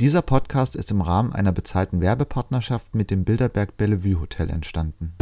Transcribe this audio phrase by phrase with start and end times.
[0.00, 5.12] Dieser Podcast ist im Rahmen einer bezahlten Werbepartnerschaft mit dem Bilderberg Bellevue Hotel entstanden.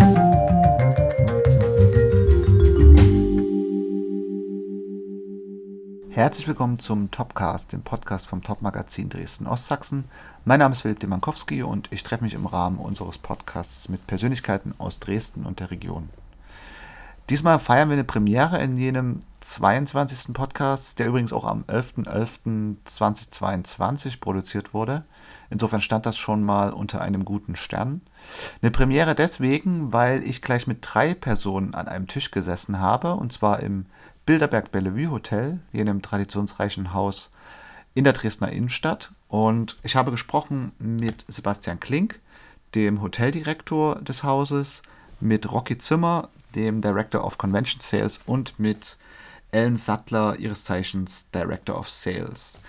[6.11, 10.05] Herzlich willkommen zum Topcast, dem Podcast vom Top-Magazin Dresden-Ostsachsen.
[10.45, 14.75] Mein Name ist Philipp Demankowski und ich treffe mich im Rahmen unseres Podcasts mit Persönlichkeiten
[14.79, 16.09] aus Dresden und der Region.
[17.31, 20.33] Diesmal feiern wir eine Premiere in jenem 22.
[20.33, 25.05] Podcast, der übrigens auch am 11.11.2022 produziert wurde.
[25.51, 28.01] Insofern stand das schon mal unter einem guten Stern.
[28.63, 33.31] Eine Premiere deswegen, weil ich gleich mit drei Personen an einem Tisch gesessen habe, und
[33.31, 33.85] zwar im
[34.25, 37.31] Bilderberg Bellevue Hotel, jenem traditionsreichen Haus
[37.95, 39.13] in der Dresdner Innenstadt.
[39.29, 42.21] Und ich habe gesprochen mit Sebastian Klink,
[42.75, 44.81] dem Hoteldirektor des Hauses,
[45.21, 48.97] mit Rocky Zimmer, dem Director of Convention Sales und mit
[49.51, 52.61] Ellen Sattler, ihres Zeichens Director of Sales.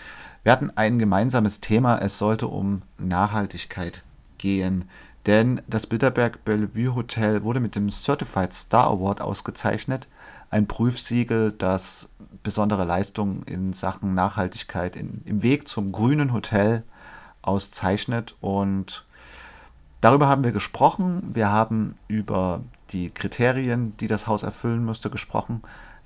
[0.43, 4.03] Wir hatten ein gemeinsames Thema, es sollte um Nachhaltigkeit
[4.37, 4.89] gehen,
[5.25, 10.07] denn das Bilderberg Bellevue Hotel wurde mit dem Certified Star Award ausgezeichnet,
[10.49, 12.09] ein Prüfsiegel, das
[12.41, 16.83] besondere Leistungen in Sachen Nachhaltigkeit in, im Weg zum grünen Hotel
[17.41, 19.05] auszeichnet und
[20.01, 21.31] Darüber haben wir gesprochen.
[21.33, 22.61] Wir haben über
[22.91, 25.61] die Kriterien, die das Haus erfüllen müsste, gesprochen,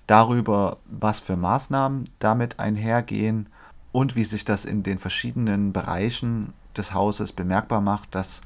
[0.07, 3.47] darüber, was für Maßnahmen damit einhergehen
[3.91, 8.41] und wie sich das in den verschiedenen Bereichen des Hauses bemerkbar macht, dass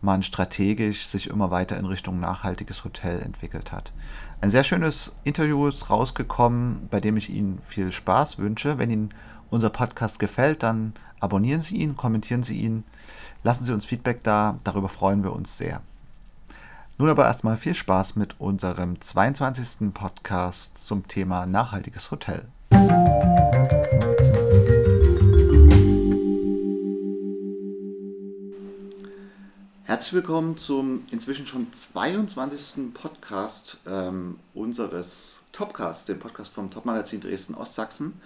[0.00, 3.92] man strategisch sich immer weiter in Richtung nachhaltiges Hotel entwickelt hat.
[4.40, 8.78] Ein sehr schönes Interview ist rausgekommen, bei dem ich Ihnen viel Spaß wünsche.
[8.78, 9.08] Wenn Ihnen
[9.50, 12.84] unser Podcast gefällt, dann abonnieren Sie ihn, kommentieren Sie ihn,
[13.42, 15.82] lassen Sie uns Feedback da, darüber freuen wir uns sehr.
[16.98, 19.94] Nun aber erstmal viel Spaß mit unserem 22.
[19.94, 22.44] Podcast zum Thema nachhaltiges Hotel.
[29.84, 32.92] Herzlich willkommen zum inzwischen schon 22.
[32.92, 38.20] Podcast ähm, unseres Topcasts, dem Podcast vom Topmagazin Dresden Ostsachsen.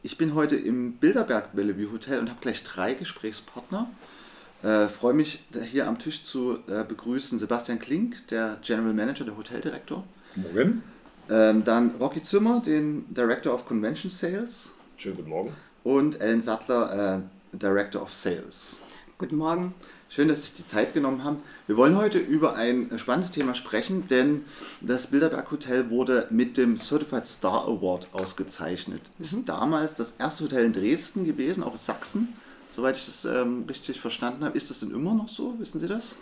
[0.00, 3.90] Ich bin heute im Bilderberg Bellevue Hotel und habe gleich drei Gesprächspartner.
[4.62, 9.36] Äh, freue mich, hier am Tisch zu äh, begrüßen Sebastian Klink, der General Manager, der
[9.36, 10.04] Hoteldirektor.
[10.36, 10.84] Morgen.
[11.28, 14.70] Ähm, dann Rocky Zimmer, den Director of Convention Sales.
[14.96, 15.52] Schönen guten Morgen.
[15.82, 17.22] Und Ellen Sattler,
[17.52, 18.76] äh, Director of Sales.
[19.18, 19.74] Guten Morgen.
[20.08, 21.38] Schön, dass Sie sich die Zeit genommen haben.
[21.66, 24.44] Wir wollen heute über ein spannendes Thema sprechen, denn
[24.80, 29.02] das Bilderberg Hotel wurde mit dem Certified Star Award ausgezeichnet.
[29.18, 29.22] Mhm.
[29.22, 32.28] Ist damals das erste Hotel in Dresden gewesen, auch in Sachsen
[32.78, 34.56] soweit ich das ähm, richtig verstanden habe.
[34.56, 35.58] Ist das denn immer noch so?
[35.58, 36.14] Wissen Sie das?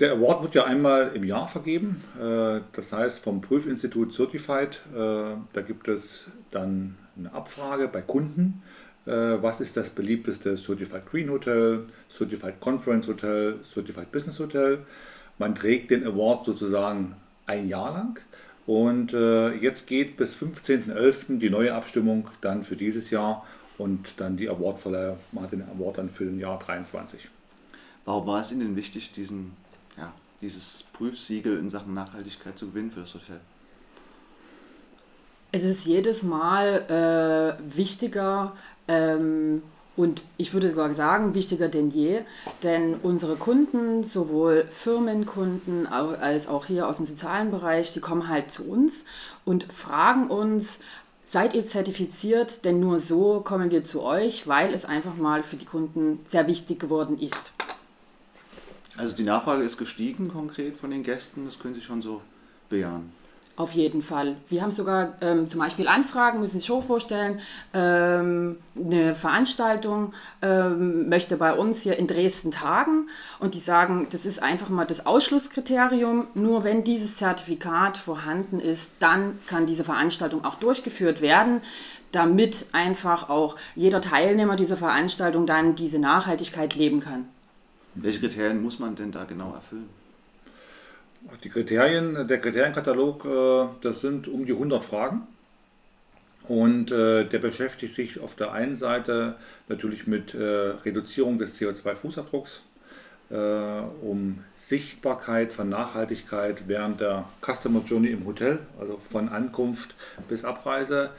[0.00, 2.02] Der Award wird ja einmal im Jahr vergeben.
[2.20, 4.80] Äh, das heißt vom Prüfinstitut Certified.
[4.92, 8.62] Äh, da gibt es dann eine Abfrage bei Kunden.
[9.06, 9.10] Äh,
[9.42, 14.80] was ist das beliebteste Certified Green Hotel, Certified Conference Hotel, Certified Business Hotel?
[15.38, 17.16] Man trägt den Award sozusagen
[17.46, 18.20] ein Jahr lang.
[18.66, 21.38] Und jetzt geht bis 15.11.
[21.38, 23.46] die neue Abstimmung dann für dieses Jahr
[23.78, 27.28] und dann die Awardverleiher, man hat den Award dann für den Jahr 23.
[28.04, 29.52] Warum war es Ihnen wichtig, diesen,
[29.96, 33.40] ja, dieses Prüfsiegel in Sachen Nachhaltigkeit zu gewinnen für das Hotel?
[35.52, 38.56] Es ist jedes Mal äh, wichtiger
[38.88, 39.62] ähm,
[39.96, 42.20] und ich würde sogar sagen, wichtiger denn je,
[42.62, 48.52] denn unsere Kunden, sowohl Firmenkunden als auch hier aus dem sozialen Bereich, die kommen halt
[48.52, 49.04] zu uns
[49.44, 50.80] und fragen uns,
[51.30, 55.56] Seid ihr zertifiziert, denn nur so kommen wir zu euch, weil es einfach mal für
[55.56, 57.52] die Kunden sehr wichtig geworden ist.
[58.96, 62.22] Also die Nachfrage ist gestiegen konkret von den Gästen, das können Sie schon so
[62.70, 63.12] bejahen.
[63.58, 64.36] Auf jeden Fall.
[64.48, 67.40] Wir haben sogar ähm, zum Beispiel Anfragen, müssen sich vorstellen,
[67.74, 73.08] ähm, eine Veranstaltung ähm, möchte bei uns hier in Dresden tagen
[73.40, 76.28] und die sagen, das ist einfach mal das Ausschlusskriterium.
[76.34, 81.60] Nur wenn dieses Zertifikat vorhanden ist, dann kann diese Veranstaltung auch durchgeführt werden,
[82.12, 87.26] damit einfach auch jeder Teilnehmer dieser Veranstaltung dann diese Nachhaltigkeit leben kann.
[87.96, 89.88] Welche Kriterien muss man denn da genau erfüllen?
[91.44, 95.26] Die Kriterien, der Kriterienkatalog, äh, das sind um die 100 Fragen.
[96.48, 99.36] Und äh, der beschäftigt sich auf der einen Seite
[99.68, 102.60] natürlich mit äh, Reduzierung des CO2-Fußabdrucks,
[104.00, 109.94] um Sichtbarkeit von Nachhaltigkeit während der Customer Journey im Hotel, also von Ankunft
[110.30, 111.10] bis Abreise,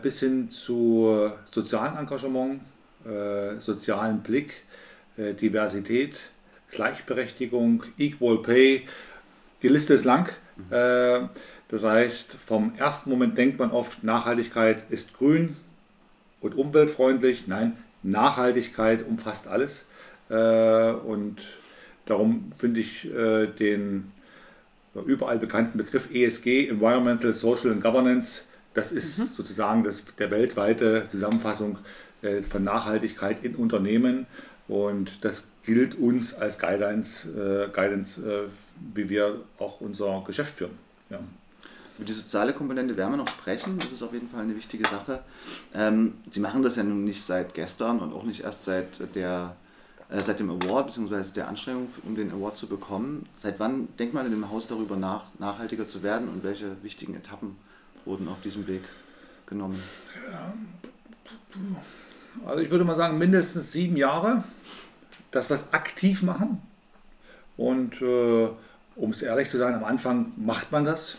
[0.00, 2.62] bis hin zu sozialem Engagement,
[3.58, 4.62] sozialen Blick,
[5.18, 6.16] Diversität,
[6.70, 8.86] Gleichberechtigung, Equal Pay
[9.62, 10.28] die Liste ist lang.
[10.56, 11.28] Mhm.
[11.68, 15.56] Das heißt, vom ersten Moment denkt man oft, Nachhaltigkeit ist grün
[16.40, 17.48] und umweltfreundlich.
[17.48, 19.86] Nein, Nachhaltigkeit umfasst alles.
[20.28, 21.42] Äh, und
[22.04, 24.12] darum finde ich äh, den
[25.04, 28.44] überall bekannten Begriff ESG, Environmental, Social and Governance,
[28.74, 29.24] das ist mhm.
[29.34, 31.78] sozusagen das, der weltweite Zusammenfassung
[32.48, 34.26] von Nachhaltigkeit in Unternehmen.
[34.68, 38.48] Und das gilt uns als Guidance, Guidance
[38.94, 40.78] wie wir auch unser Geschäft führen.
[41.10, 41.20] Ja.
[41.96, 43.78] Über die soziale Komponente werden wir noch sprechen.
[43.78, 45.22] Das ist auf jeden Fall eine wichtige Sache.
[45.74, 49.56] Ähm, Sie machen das ja nun nicht seit gestern und auch nicht erst seit, der,
[50.10, 51.32] äh, seit dem Award bzw.
[51.34, 53.26] der Anstrengung, um den Award zu bekommen.
[53.36, 57.14] Seit wann denkt man in dem Haus darüber nach, nachhaltiger zu werden und welche wichtigen
[57.14, 57.56] Etappen
[58.04, 58.82] wurden auf diesem Weg
[59.46, 59.82] genommen?
[60.30, 60.52] Ja.
[62.44, 64.44] Also ich würde mal sagen, mindestens sieben Jahre,
[65.30, 66.60] dass wir es aktiv machen.
[67.56, 68.48] Und äh,
[68.96, 71.16] um es ehrlich zu sein, am Anfang macht man das.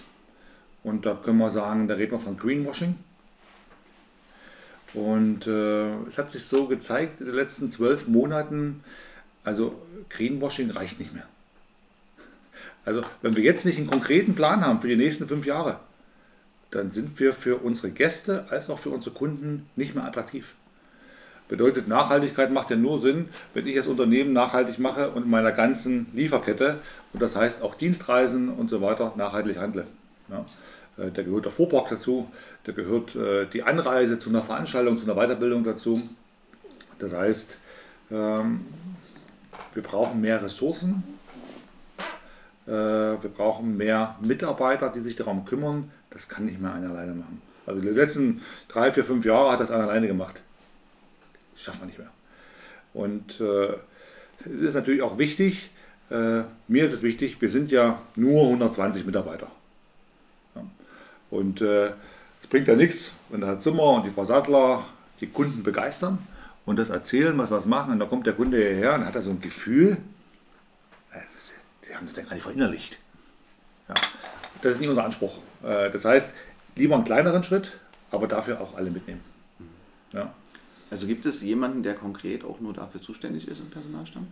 [0.83, 2.95] Und da können wir sagen, da reden wir von Greenwashing.
[4.93, 8.83] Und äh, es hat sich so gezeigt in den letzten zwölf Monaten,
[9.43, 9.79] also
[10.09, 11.27] Greenwashing reicht nicht mehr.
[12.85, 15.79] Also wenn wir jetzt nicht einen konkreten Plan haben für die nächsten fünf Jahre,
[16.71, 20.55] dann sind wir für unsere Gäste als auch für unsere Kunden nicht mehr attraktiv.
[21.49, 25.53] Bedeutet, Nachhaltigkeit macht ja nur Sinn, wenn ich als Unternehmen nachhaltig mache und in meiner
[25.53, 26.79] ganzen Lieferkette
[27.13, 29.85] und das heißt auch Dienstreisen und so weiter nachhaltig handle.
[30.29, 30.45] Ja.
[30.97, 32.27] Äh, da gehört der Vorpark dazu,
[32.65, 36.01] da gehört äh, die Anreise zu einer Veranstaltung, zu einer Weiterbildung dazu.
[36.99, 37.57] Das heißt,
[38.11, 38.65] ähm,
[39.73, 41.03] wir brauchen mehr Ressourcen,
[42.65, 45.91] äh, wir brauchen mehr Mitarbeiter, die sich darum kümmern.
[46.09, 47.41] Das kann nicht mehr einer alleine machen.
[47.65, 50.41] Also die letzten drei, vier, fünf Jahre hat das einer alleine gemacht.
[51.57, 52.11] Das schafft man nicht mehr.
[52.93, 53.73] Und äh,
[54.45, 55.71] es ist natürlich auch wichtig,
[56.11, 59.47] äh, mir ist es wichtig, wir sind ja nur 120 Mitarbeiter.
[60.55, 60.61] Ja.
[61.31, 61.87] Und äh,
[62.43, 64.85] es bringt ja nichts, wenn der Herr Zimmer und die Frau Sattler
[65.19, 66.19] die Kunden begeistern
[66.67, 67.93] und das erzählen, was wir machen.
[67.93, 69.97] Und da kommt der Kunde hierher und hat da so ein Gefühl,
[71.11, 71.19] äh,
[71.87, 72.99] die haben das ja gar nicht verinnerlicht.
[73.89, 73.95] Ja.
[74.61, 75.39] Das ist nicht unser Anspruch.
[75.63, 76.33] Äh, das heißt,
[76.75, 77.73] lieber einen kleineren Schritt,
[78.11, 79.21] aber dafür auch alle mitnehmen.
[80.13, 80.31] Ja.
[80.89, 84.27] Also gibt es jemanden, der konkret auch nur dafür zuständig ist im Personalstamm?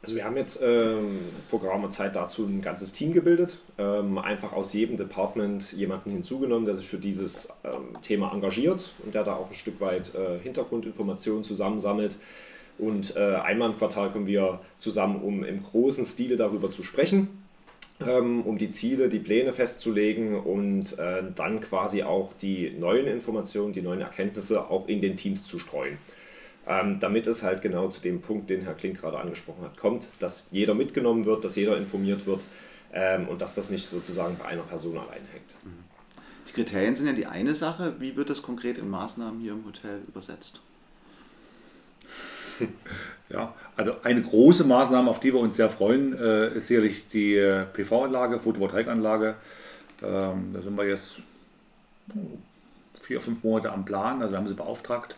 [0.00, 1.18] Also wir haben jetzt ähm,
[1.48, 6.66] vor geraumer Zeit dazu ein ganzes Team gebildet, ähm, einfach aus jedem Department jemanden hinzugenommen,
[6.66, 10.38] der sich für dieses ähm, Thema engagiert und der da auch ein Stück weit äh,
[10.38, 12.16] Hintergrundinformationen zusammensammelt.
[12.78, 17.42] Und äh, einmal im Quartal kommen wir zusammen, um im großen Stile darüber zu sprechen,
[18.00, 23.82] um die Ziele, die Pläne festzulegen und äh, dann quasi auch die neuen Informationen, die
[23.82, 25.98] neuen Erkenntnisse auch in den Teams zu streuen.
[26.66, 30.10] Ähm, damit es halt genau zu dem Punkt, den Herr Klink gerade angesprochen hat, kommt,
[30.18, 32.46] dass jeder mitgenommen wird, dass jeder informiert wird
[32.92, 35.54] ähm, und dass das nicht sozusagen bei einer Person allein hängt.
[35.64, 35.84] Mhm.
[36.48, 37.96] Die Kriterien sind ja die eine Sache.
[37.98, 40.60] Wie wird das konkret in Maßnahmen hier im Hotel übersetzt?
[43.30, 47.36] Ja, also eine große Maßnahme, auf die wir uns sehr freuen, äh, ist sicherlich die
[47.36, 49.34] äh, PV-Anlage, Photovoltaikanlage.
[50.02, 51.20] Ähm, da sind wir jetzt
[53.02, 55.14] vier, fünf Monate am Plan, also haben sie beauftragt.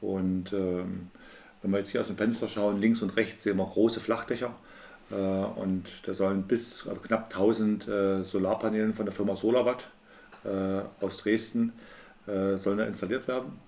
[0.00, 1.10] Und ähm,
[1.60, 4.54] wenn wir jetzt hier aus dem Fenster schauen, links und rechts sehen wir große Flachdächer.
[5.10, 9.88] Äh, und da sollen bis also knapp 1000 Solarpanelen von der Firma Solarwatt
[11.00, 11.74] aus Dresden
[12.24, 13.58] sollen installiert werden.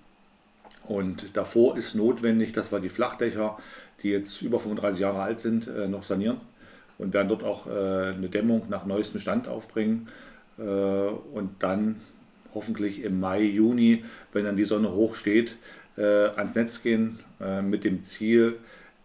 [0.87, 3.57] Und davor ist notwendig, dass wir die Flachdächer
[4.03, 6.41] die jetzt über 35 Jahre alt sind, äh, noch sanieren
[6.97, 10.09] und werden dort auch äh, eine Dämmung nach neuestem Stand aufbringen
[10.57, 12.01] äh, und dann
[12.53, 15.57] hoffentlich im Mai, Juni, wenn dann die Sonne hoch steht,
[15.95, 17.19] ans Netz gehen
[17.63, 18.57] mit dem Ziel,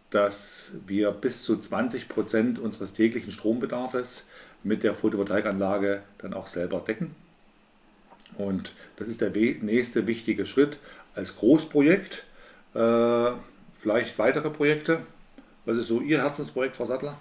[0.08, 4.26] dass wir bis zu 20 Prozent unseres täglichen Strombedarfs
[4.62, 7.14] mit der Photovoltaikanlage dann auch selber decken.
[8.36, 10.78] Und das ist der nächste wichtige Schritt
[11.18, 12.24] als Großprojekt
[12.72, 15.00] vielleicht weitere Projekte?
[15.64, 17.16] Was ist so Ihr Herzensprojekt, Frau Sattler?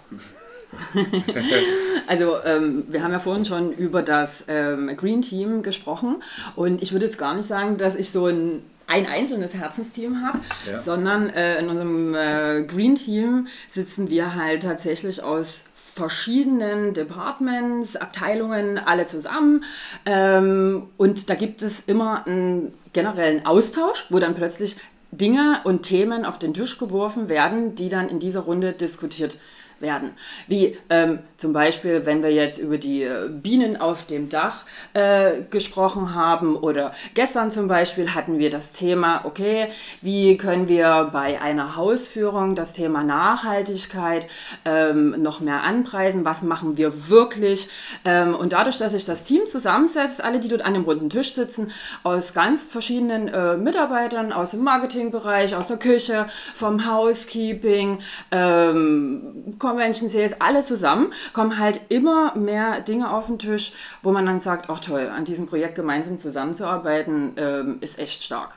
[2.06, 6.22] also ähm, wir haben ja vorhin schon über das ähm, Green Team gesprochen
[6.56, 10.40] und ich würde jetzt gar nicht sagen, dass ich so ein ein einzelnes Herzensteam habe,
[10.66, 10.80] ja.
[10.80, 18.78] sondern äh, in unserem äh, Green Team sitzen wir halt tatsächlich aus verschiedenen Departments, Abteilungen,
[18.78, 19.64] alle zusammen.
[20.06, 24.76] Ähm, und da gibt es immer einen generellen Austausch, wo dann plötzlich
[25.10, 29.38] Dinge und Themen auf den Tisch geworfen werden, die dann in dieser Runde diskutiert
[29.80, 30.12] werden.
[30.46, 35.42] Wie ähm, zum Beispiel, wenn wir jetzt über die äh, Bienen auf dem Dach äh,
[35.50, 39.68] gesprochen haben oder gestern zum Beispiel hatten wir das Thema, okay,
[40.02, 44.26] wie können wir bei einer Hausführung das Thema Nachhaltigkeit
[44.64, 47.68] ähm, noch mehr anpreisen, was machen wir wirklich
[48.04, 51.34] ähm, und dadurch, dass sich das Team zusammensetzt, alle, die dort an dem runden Tisch
[51.34, 51.70] sitzen,
[52.02, 60.08] aus ganz verschiedenen äh, Mitarbeitern aus dem Marketingbereich, aus der Küche, vom Housekeeping, ähm, Convention
[60.08, 63.72] Sales, alle zusammen, kommen halt immer mehr Dinge auf den Tisch,
[64.02, 68.56] wo man dann sagt, ach toll, an diesem Projekt gemeinsam zusammenzuarbeiten, ähm, ist echt stark.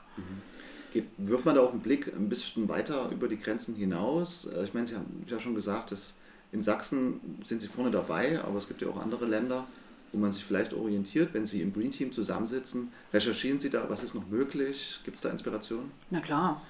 [0.94, 4.46] Geht, wirft man da auch einen Blick ein bisschen weiter über die Grenzen hinaus?
[4.46, 6.13] Äh, ich meine, Sie haben ja schon gesagt, dass
[6.51, 9.65] in Sachsen sind Sie vorne dabei, aber es gibt ja auch andere Länder,
[10.12, 12.91] wo man sich vielleicht orientiert, wenn Sie im Green Team zusammensitzen.
[13.13, 15.00] Recherchieren Sie da, was ist noch möglich?
[15.06, 15.91] Gibt es da Inspiration?
[16.10, 16.62] Na klar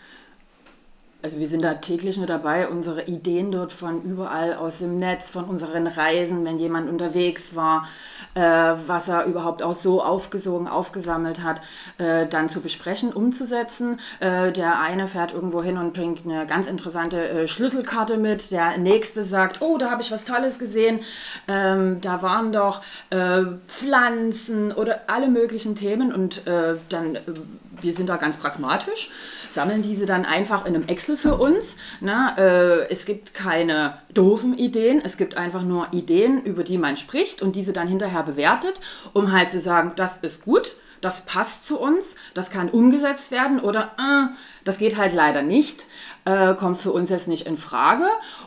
[1.24, 5.30] also wir sind da täglich mit dabei, unsere Ideen dort von überall aus dem Netz,
[5.30, 7.88] von unseren Reisen, wenn jemand unterwegs war,
[8.34, 11.62] äh, was er überhaupt auch so aufgesogen, aufgesammelt hat,
[12.00, 14.00] äh, dann zu besprechen, umzusetzen.
[14.20, 18.78] Äh, der eine fährt irgendwo hin und bringt eine ganz interessante äh, Schlüsselkarte mit, der
[18.78, 21.02] nächste sagt, oh, da habe ich was Tolles gesehen,
[21.48, 27.20] ähm, da waren doch äh, Pflanzen oder alle möglichen Themen und äh, dann,
[27.80, 29.12] wir sind da ganz pragmatisch
[29.54, 31.76] sammeln diese dann einfach in einem Excel für uns.
[32.00, 32.36] Ne?
[32.38, 37.42] Äh, es gibt keine doofen Ideen, es gibt einfach nur Ideen, über die man spricht
[37.42, 38.80] und diese dann hinterher bewertet,
[39.14, 43.60] um halt zu sagen, das ist gut, das passt zu uns, das kann umgesetzt werden
[43.60, 45.82] oder äh, das geht halt leider nicht,
[46.26, 48.06] äh, kommt für uns jetzt nicht in Frage.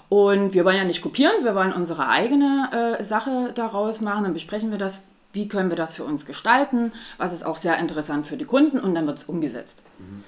[0.08, 4.32] Und wir wollen ja nicht kopieren, wir wollen unsere eigene äh, Sache daraus machen, dann
[4.32, 5.00] besprechen wir das,
[5.32, 8.78] wie können wir das für uns gestalten, was ist auch sehr interessant für die Kunden
[8.78, 9.82] und dann wird es umgesetzt.
[9.98, 10.22] Mhm.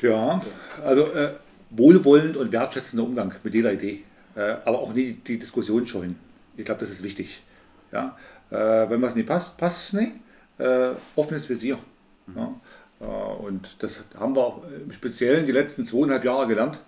[0.00, 0.40] Ja,
[0.84, 1.32] also äh,
[1.70, 4.04] wohlwollend und wertschätzender Umgang mit jeder Idee,
[4.36, 6.16] äh, aber auch nie die Diskussion scheuen.
[6.56, 7.42] Ich glaube, das ist wichtig.
[7.92, 8.16] Ja?
[8.50, 10.12] Äh, wenn was nicht passt, passt es nicht.
[10.58, 11.78] Äh, offenes Visier.
[12.34, 12.54] Ja?
[13.00, 16.80] Äh, und das haben wir auch im Speziellen die letzten zweieinhalb Jahre gelernt.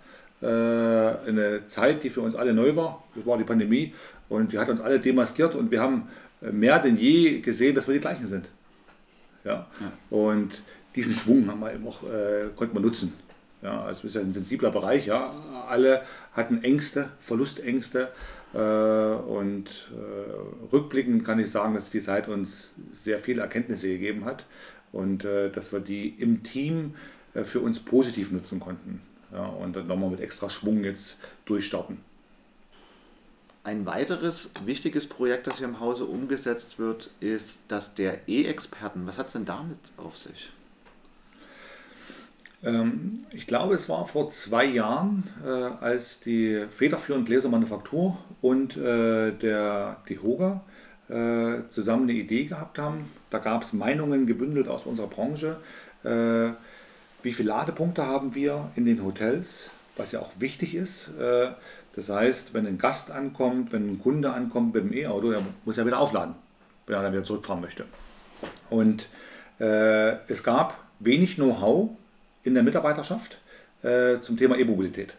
[0.42, 3.94] Äh, eine Zeit, die für uns alle neu war, das war die Pandemie
[4.28, 6.08] und die hat uns alle demaskiert und wir haben
[6.40, 8.46] mehr denn je gesehen, dass wir die gleichen sind.
[9.44, 9.66] Ja?
[9.80, 10.16] ja.
[10.16, 10.62] Und
[10.94, 13.12] diesen Schwung haben wir auch, äh, konnte man nutzen.
[13.62, 15.06] Ja, also es ist ein sensibler Bereich.
[15.06, 15.34] Ja.
[15.68, 18.08] Alle hatten Ängste, Verlustängste.
[18.54, 24.24] Äh, und äh, rückblickend kann ich sagen, dass die Zeit uns sehr viele Erkenntnisse gegeben
[24.24, 24.46] hat
[24.92, 26.94] und äh, dass wir die im Team
[27.34, 29.02] äh, für uns positiv nutzen konnten.
[29.32, 31.98] Ja, und dann nochmal mit extra Schwung jetzt durchstarten.
[33.62, 39.06] Ein weiteres wichtiges Projekt, das hier im Hause umgesetzt wird, ist das der E-Experten.
[39.06, 40.50] Was hat es denn damit auf sich?
[42.62, 49.32] Ähm, ich glaube, es war vor zwei Jahren, äh, als die federführende Gläsermanufaktur und äh,
[49.32, 50.62] der, die Hoga
[51.08, 53.10] äh, zusammen eine Idee gehabt haben.
[53.30, 55.56] Da gab es Meinungen gebündelt aus unserer Branche.
[57.22, 61.10] wie viele Ladepunkte haben wir in den Hotels, was ja auch wichtig ist.
[61.94, 65.76] das heißt, wenn ein Gast ankommt, wenn ein Kunde ankommt mit dem E-Auto, der muss
[65.76, 66.34] ja wieder aufladen,
[66.86, 67.84] wenn er dann wieder zurückfahren möchte.
[68.70, 69.10] Und
[69.58, 71.90] es gab wenig Know-how
[72.44, 73.38] in der Mitarbeiterschaft
[73.82, 75.14] äh, zum Thema E-Mobilität.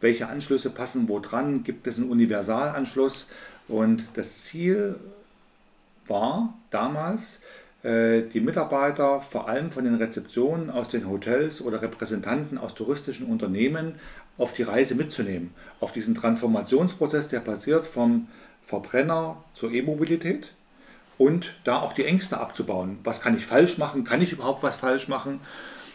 [0.00, 1.62] Welche Anschlüsse passen wo dran?
[1.62, 3.26] Gibt es einen Universalanschluss?
[3.68, 4.96] Und das Ziel
[6.06, 7.40] war damals,
[7.82, 13.26] äh, die Mitarbeiter vor allem von den Rezeptionen aus den Hotels oder Repräsentanten aus touristischen
[13.26, 13.94] Unternehmen
[14.38, 18.28] auf die Reise mitzunehmen, auf diesen Transformationsprozess, der passiert vom
[18.64, 20.52] Verbrenner zur E-Mobilität
[21.18, 22.98] und da auch die Ängste abzubauen.
[23.04, 24.04] Was kann ich falsch machen?
[24.04, 25.40] Kann ich überhaupt was falsch machen?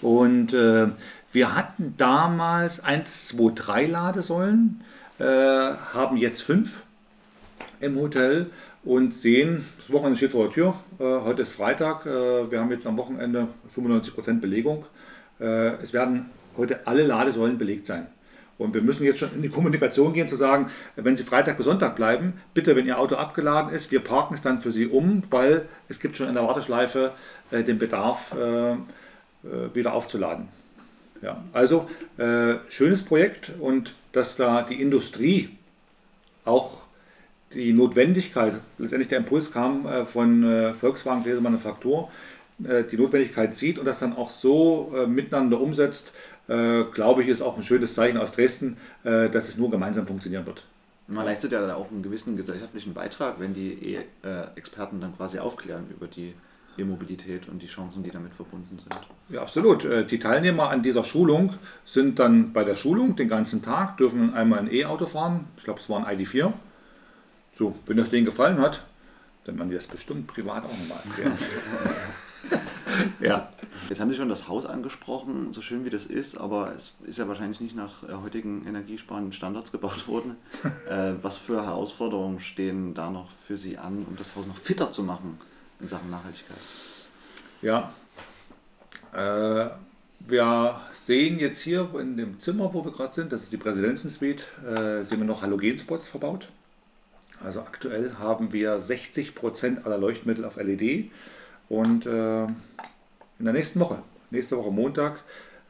[0.01, 0.87] Und äh,
[1.31, 4.81] wir hatten damals 1, 2, 3 Ladesäulen,
[5.19, 6.81] äh, haben jetzt 5
[7.79, 8.47] im Hotel
[8.83, 12.71] und sehen, das Wochenende steht vor der Tür, äh, heute ist Freitag, äh, wir haben
[12.71, 14.85] jetzt am Wochenende 95% Belegung.
[15.39, 18.07] Äh, es werden heute alle Ladesäulen belegt sein.
[18.57, 21.65] Und wir müssen jetzt schon in die Kommunikation gehen, zu sagen, wenn Sie Freitag bis
[21.65, 25.23] Sonntag bleiben, bitte, wenn Ihr Auto abgeladen ist, wir parken es dann für Sie um,
[25.31, 27.13] weil es gibt schon in der Warteschleife
[27.49, 28.35] äh, den Bedarf,
[29.43, 30.47] wieder aufzuladen.
[31.21, 35.49] Ja, also äh, schönes Projekt und dass da die Industrie
[36.45, 36.81] auch
[37.53, 42.09] die Notwendigkeit, letztendlich der Impuls kam äh, von äh, Volkswagen Gläser Manufaktur,
[42.63, 46.13] äh, die Notwendigkeit sieht und das dann auch so äh, miteinander umsetzt,
[46.47, 50.65] glaube ich, ist auch ein schönes Zeichen aus Dresden, dass es nur gemeinsam funktionieren wird.
[51.07, 55.85] Man leistet ja dann auch einen gewissen gesellschaftlichen Beitrag, wenn die E-Experten dann quasi aufklären
[55.89, 56.33] über die
[56.77, 58.95] E-Mobilität und die Chancen, die damit verbunden sind.
[59.29, 59.85] Ja, absolut.
[59.85, 61.53] Äh, die Teilnehmer an dieser Schulung
[61.85, 65.45] sind dann bei der Schulung den ganzen Tag, dürfen einmal ein E-Auto fahren.
[65.57, 66.53] Ich glaube, es war ein ID4.
[67.53, 68.83] So, wenn das denen gefallen hat,
[69.43, 71.37] dann werden die das bestimmt privat auch nochmal erzählen.
[73.19, 73.49] ja.
[73.89, 77.17] Jetzt haben Sie schon das Haus angesprochen, so schön wie das ist, aber es ist
[77.17, 80.37] ja wahrscheinlich nicht nach äh, heutigen energiesparenden Standards gebaut worden.
[80.89, 84.91] äh, was für Herausforderungen stehen da noch für Sie an, um das Haus noch fitter
[84.91, 85.37] zu machen
[85.81, 86.57] in Sachen Nachhaltigkeit?
[87.61, 87.93] Ja,
[89.13, 89.69] äh,
[90.19, 94.43] wir sehen jetzt hier in dem Zimmer, wo wir gerade sind, das ist die Präsidentensuite,
[94.65, 96.47] äh, sehen wir noch Halogenspots verbaut.
[97.43, 101.11] Also aktuell haben wir 60% aller Leuchtmittel auf LED
[101.69, 105.23] und äh, in der nächsten Woche, nächste Woche Montag,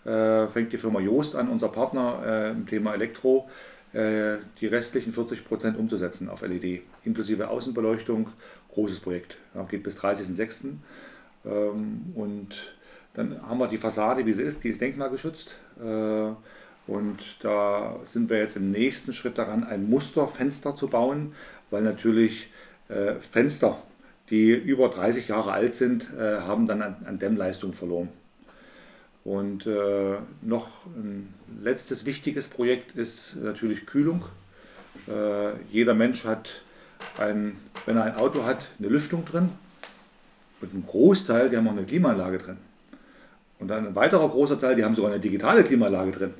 [0.06, 3.50] äh, fängt die Firma Joost an, unser Partner äh, im Thema Elektro,
[3.94, 8.30] die restlichen 40% umzusetzen auf LED, inklusive Außenbeleuchtung,
[8.74, 10.76] großes Projekt, ja, geht bis 30.06.
[11.46, 12.76] Ähm, und
[13.14, 15.56] dann haben wir die Fassade, wie sie ist, die ist denkmalgeschützt.
[15.80, 16.32] Äh,
[16.88, 21.34] und da sind wir jetzt im nächsten Schritt daran, ein Musterfenster zu bauen,
[21.70, 22.50] weil natürlich
[22.90, 23.82] äh, Fenster,
[24.30, 28.10] die über 30 Jahre alt sind, äh, haben dann an, an Dämmleistung verloren.
[29.24, 34.26] Und äh, noch ein letztes wichtiges Projekt ist natürlich Kühlung.
[35.08, 36.62] Äh, jeder Mensch hat,
[37.20, 39.50] ein, wenn er ein Auto hat, eine Lüftung drin.
[40.60, 42.58] Und ein Großteil, die haben auch eine Klimaanlage drin.
[43.60, 46.34] Und dann ein weiterer großer Teil, die haben sogar eine digitale Klimaanlage drin.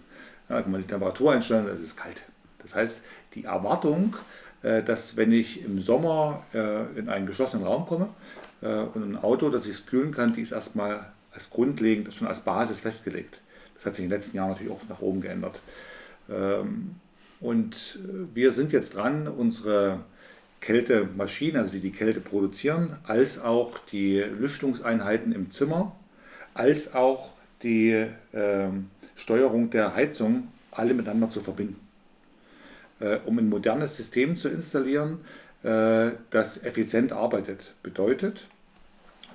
[0.50, 2.24] Ja, kann man die Temperatur einstellen, es ist kalt.
[2.60, 3.04] Das heißt,
[3.36, 4.16] die Erwartung,
[4.64, 8.10] äh, dass wenn ich im Sommer äh, in einen geschlossenen Raum komme
[8.62, 12.42] äh, und ein Auto, das ich kühlen kann, die ist erstmal als grundlegend, schon als
[12.42, 13.40] Basis festgelegt.
[13.76, 15.60] Das hat sich in den letzten Jahren natürlich auch nach oben geändert.
[16.30, 16.96] Ähm,
[17.40, 18.00] und
[18.34, 20.02] wir sind jetzt dran, unsere
[20.60, 25.96] Kältemaschinen, also die die Kälte produzieren, als auch die Lüftungseinheiten im Zimmer,
[26.54, 27.34] als auch
[27.64, 31.80] die ähm, Steuerung der Heizung alle miteinander zu verbinden
[33.02, 35.20] äh, um ein modernes System zu installieren,
[35.64, 37.74] äh, das effizient arbeitet.
[37.84, 38.48] Bedeutet,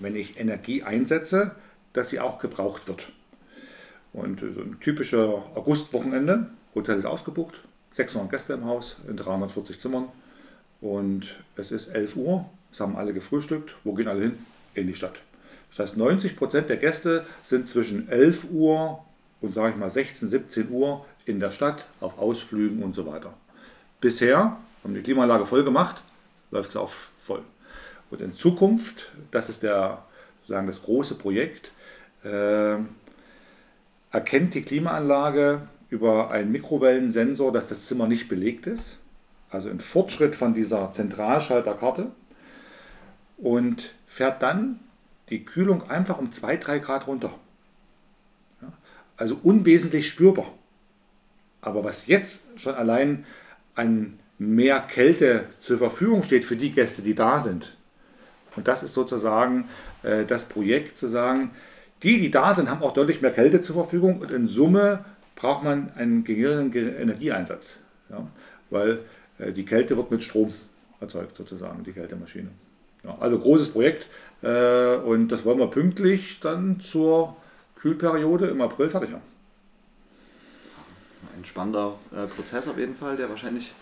[0.01, 1.53] wenn ich Energie einsetze,
[1.97, 3.09] dass sie auch gebraucht wird.
[4.13, 7.63] Und so ein typischer Augustwochenende, Hotel ist ausgebucht,
[7.93, 10.09] 600 Gäste im Haus in 340 Zimmern
[10.81, 14.39] und es ist 11 Uhr, es haben alle gefrühstückt, wo gehen alle hin?
[14.75, 15.15] In die Stadt.
[15.71, 19.03] Das heißt, 90 Prozent der Gäste sind zwischen 11 Uhr
[19.41, 23.33] und sage ich mal 16, 17 Uhr in der Stadt auf Ausflügen und so weiter.
[24.03, 26.03] Bisher haben die Klimaanlage voll gemacht,
[26.51, 27.43] läuft sie auf voll.
[28.11, 30.03] Und in Zukunft, das ist der,
[30.43, 31.73] sozusagen das große Projekt,
[32.27, 32.79] äh,
[34.11, 38.99] erkennt die Klimaanlage über einen Mikrowellensensor, dass das Zimmer nicht belegt ist.
[39.51, 42.11] Also ein Fortschritt von dieser Zentralschalterkarte
[43.37, 44.81] und fährt dann
[45.29, 47.33] die Kühlung einfach um 2-3 Grad runter.
[48.61, 48.73] Ja,
[49.17, 50.53] also unwesentlich spürbar.
[51.61, 53.25] Aber was jetzt schon allein
[53.75, 57.77] an mehr Kälte zur Verfügung steht für die Gäste, die da sind.
[58.57, 59.69] Und das ist sozusagen
[60.03, 61.51] äh, das Projekt, zu sagen,
[62.03, 65.05] die, die da sind, haben auch deutlich mehr Kälte zur Verfügung und in Summe
[65.35, 67.79] braucht man einen geringeren Energieeinsatz.
[68.11, 68.27] Ja?
[68.71, 69.01] Weil
[69.39, 70.53] äh, die Kälte wird mit Strom
[71.01, 72.49] erzeugt, sozusagen, die Kältemaschine.
[73.05, 74.07] Ja, also großes Projekt
[74.43, 77.37] äh, und das wollen wir pünktlich dann zur
[77.77, 79.37] Kühlperiode im April fertig haben
[81.37, 83.73] ein spannender äh, Prozess auf jeden Fall, der wahrscheinlich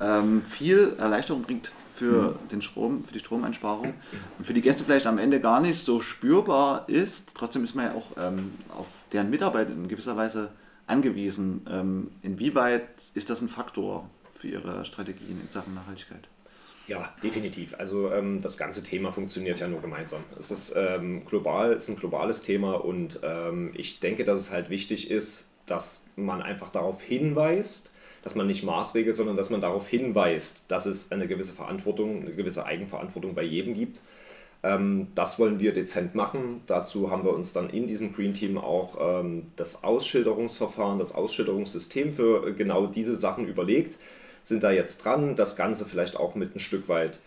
[0.00, 3.92] ähm, viel Erleichterung bringt für den Strom, für die Stromeinsparung
[4.38, 7.34] und für die Gäste vielleicht am Ende gar nicht so spürbar ist.
[7.34, 10.50] Trotzdem ist man ja auch ähm, auf deren Mitarbeit in gewisser Weise
[10.86, 11.66] angewiesen.
[11.70, 16.26] Ähm, inwieweit ist das ein Faktor für Ihre Strategien in Sachen Nachhaltigkeit?
[16.86, 17.74] Ja, definitiv.
[17.78, 20.24] Also ähm, das ganze Thema funktioniert ja nur gemeinsam.
[20.38, 24.50] Es ist ähm, global, es ist ein globales Thema und ähm, ich denke, dass es
[24.50, 27.90] halt wichtig ist, dass man einfach darauf hinweist,
[28.22, 32.32] dass man nicht maßregelt, sondern dass man darauf hinweist, dass es eine gewisse Verantwortung, eine
[32.32, 34.02] gewisse Eigenverantwortung bei jedem gibt.
[34.62, 36.60] Ähm, das wollen wir dezent machen.
[36.66, 42.12] Dazu haben wir uns dann in diesem Green Team auch ähm, das Ausschilderungsverfahren, das Ausschilderungssystem
[42.12, 43.98] für genau diese Sachen überlegt.
[44.44, 47.20] Sind da jetzt dran, das Ganze vielleicht auch mit ein Stück weit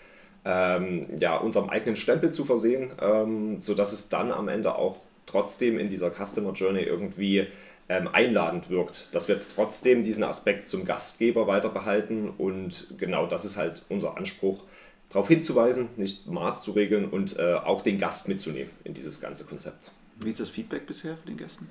[0.45, 5.79] ähm, ja, unserem eigenen Stempel zu versehen, ähm, sodass es dann am Ende auch trotzdem
[5.79, 7.47] in dieser Customer Journey irgendwie
[7.93, 13.45] ähm, einladend wirkt, dass wir trotzdem diesen Aspekt zum Gastgeber weiter behalten und genau das
[13.45, 14.63] ist halt unser Anspruch,
[15.09, 19.43] darauf hinzuweisen, nicht Maß zu regeln und äh, auch den Gast mitzunehmen in dieses ganze
[19.43, 19.91] Konzept.
[20.19, 21.69] Wie ist das Feedback bisher von den Gästen?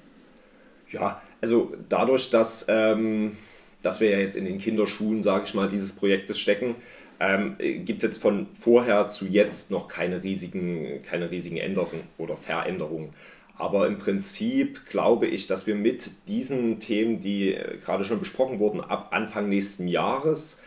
[0.93, 3.37] Ja, also dadurch, dass, ähm,
[3.83, 6.77] dass wir ja jetzt in den Kinderschuhen, sage ich mal, dieses Projektes stecken,
[7.19, 12.37] ähm, gibt es jetzt von vorher zu jetzt noch keine riesigen, keine riesigen Änderungen oder
[12.37, 13.13] Veränderungen.
[13.59, 18.59] Aber im Prinzip glaube ich, dass wir mit diesen Themen, die äh, gerade schon besprochen
[18.59, 20.63] wurden, ab Anfang nächsten Jahres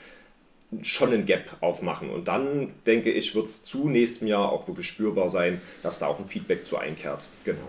[0.81, 2.09] schon einen Gap aufmachen.
[2.09, 6.07] Und dann, denke ich, wird es zu nächstem Jahr auch wirklich spürbar sein, dass da
[6.07, 7.25] auch ein Feedback zu einkehrt.
[7.43, 7.67] Genau.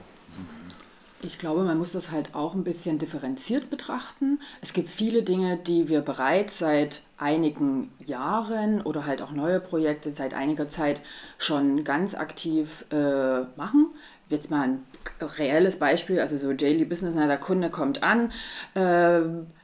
[1.23, 4.39] Ich glaube, man muss das halt auch ein bisschen differenziert betrachten.
[4.61, 10.15] Es gibt viele Dinge, die wir bereits seit einigen Jahren oder halt auch neue Projekte
[10.15, 11.01] seit einiger Zeit
[11.39, 13.89] schon ganz aktiv äh, machen.
[14.29, 14.85] Jetzt mal ein
[15.21, 18.33] reelles Beispiel, also so Daily Business, na, der Kunde kommt an,
[18.75, 19.21] äh,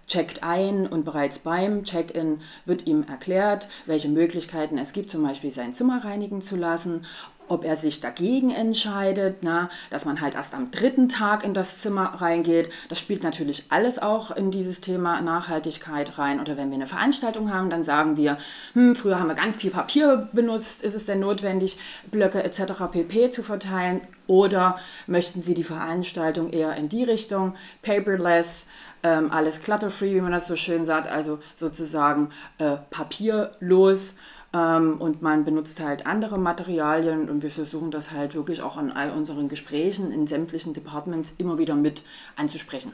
[0.06, 5.50] checkt ein und bereits beim Check-in wird ihm erklärt, welche Möglichkeiten es gibt, zum Beispiel
[5.50, 7.06] sein Zimmer reinigen zu lassen
[7.52, 11.80] ob er sich dagegen entscheidet, na, dass man halt erst am dritten Tag in das
[11.80, 12.70] Zimmer reingeht.
[12.88, 16.40] Das spielt natürlich alles auch in dieses Thema Nachhaltigkeit rein.
[16.40, 18.38] Oder wenn wir eine Veranstaltung haben, dann sagen wir,
[18.72, 21.78] hm, früher haben wir ganz viel Papier benutzt, ist es denn notwendig,
[22.10, 22.72] Blöcke etc.
[22.90, 24.00] pp zu verteilen?
[24.26, 28.66] Oder möchten Sie die Veranstaltung eher in die Richtung, paperless,
[29.02, 34.14] ähm, alles clutter-free, wie man das so schön sagt, also sozusagen äh, papierlos
[34.52, 38.90] ähm, und man benutzt halt andere Materialien und wir versuchen das halt wirklich auch an
[38.90, 42.02] all unseren Gesprächen in sämtlichen Departments immer wieder mit
[42.36, 42.92] anzusprechen.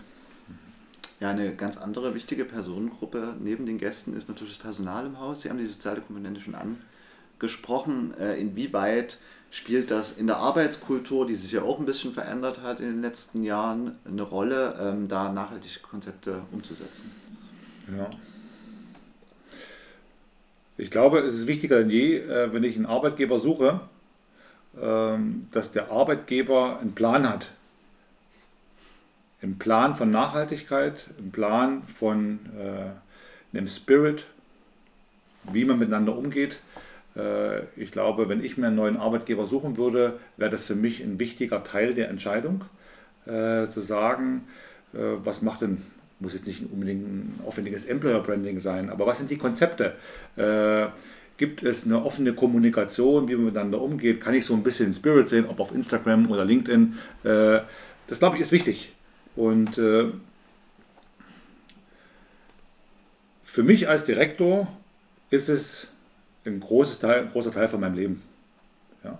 [1.20, 5.40] Ja, eine ganz andere wichtige Personengruppe neben den Gästen ist natürlich das Personal im Haus.
[5.40, 8.14] Sie haben die soziale Komponente schon angesprochen.
[8.20, 9.18] Äh, inwieweit
[9.50, 13.02] spielt das in der Arbeitskultur, die sich ja auch ein bisschen verändert hat in den
[13.02, 17.10] letzten Jahren, eine Rolle, ähm, da nachhaltige Konzepte umzusetzen?
[17.96, 18.08] Ja,
[20.78, 23.80] ich glaube, es ist wichtiger denn je, äh, wenn ich einen Arbeitgeber suche,
[24.80, 27.50] ähm, dass der Arbeitgeber einen Plan hat.
[29.42, 34.26] Einen Plan von Nachhaltigkeit, einen Plan von äh, einem Spirit,
[35.52, 36.60] wie man miteinander umgeht.
[37.16, 41.02] Äh, ich glaube, wenn ich mir einen neuen Arbeitgeber suchen würde, wäre das für mich
[41.02, 42.64] ein wichtiger Teil der Entscheidung,
[43.26, 44.48] zu sagen,
[44.92, 45.82] was macht denn
[46.20, 49.94] muss jetzt nicht unbedingt ein aufwendiges Employer Branding sein, aber was sind die Konzepte?
[50.36, 50.88] Äh,
[51.36, 54.20] gibt es eine offene Kommunikation, wie man miteinander umgeht?
[54.20, 56.98] Kann ich so ein bisschen Spirit sehen, ob auf Instagram oder LinkedIn?
[57.24, 57.60] Äh,
[58.08, 58.92] das glaube ich ist wichtig.
[59.36, 60.10] Und äh,
[63.44, 64.68] für mich als Direktor
[65.30, 65.88] ist es
[66.44, 68.22] ein, Teil, ein großer Teil von meinem Leben.
[69.04, 69.18] Ja.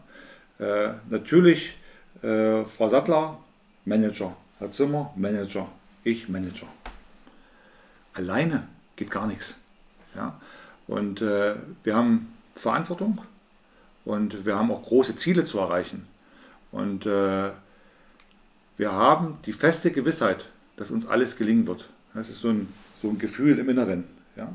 [0.59, 1.77] Äh, natürlich
[2.23, 3.39] äh, Frau Sattler,
[3.85, 5.69] Manager, Herr Zimmer, Manager,
[6.03, 6.67] ich Manager.
[8.19, 9.55] Alleine geht gar nichts.
[10.17, 10.41] Ja?
[10.89, 11.55] Und äh,
[11.85, 13.21] wir haben Verantwortung
[14.05, 16.05] und wir haben auch große Ziele zu erreichen.
[16.73, 17.51] Und äh,
[18.77, 21.89] wir haben die feste Gewissheit, dass uns alles gelingen wird.
[22.13, 24.05] Das ist so ein, so ein Gefühl im Inneren.
[24.35, 24.49] Ja?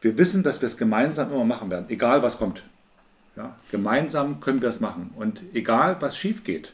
[0.00, 2.62] Wir wissen, dass wir es gemeinsam immer machen werden, egal was kommt.
[3.36, 3.54] Ja?
[3.70, 6.72] Gemeinsam können wir es machen und egal was schief geht.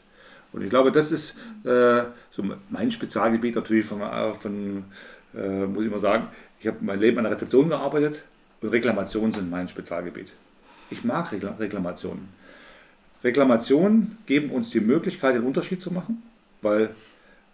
[0.53, 4.85] Und ich glaube, das ist äh, so mein Spezialgebiet natürlich von, äh, von
[5.35, 6.27] äh, muss ich mal sagen,
[6.59, 8.23] ich habe mein Leben an der Rezeption gearbeitet
[8.61, 10.31] und Reklamationen sind mein Spezialgebiet.
[10.89, 12.29] Ich mag Reklamationen.
[13.23, 16.23] Reklamationen geben uns die Möglichkeit, den Unterschied zu machen,
[16.61, 16.89] weil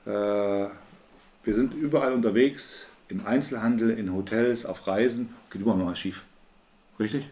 [0.06, 6.24] äh, wir sind überall unterwegs, im Einzelhandel, in Hotels, auf Reisen, geht immer mal schief.
[7.00, 7.28] Richtig?